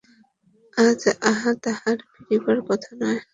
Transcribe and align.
আজ 0.77 1.01
তাহার 1.63 1.97
ফিরিবার 2.13 2.57
কথা 2.69 2.91
নয়। 3.01 3.19